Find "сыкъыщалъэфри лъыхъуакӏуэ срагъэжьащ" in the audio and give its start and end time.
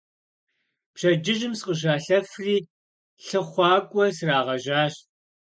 1.59-4.93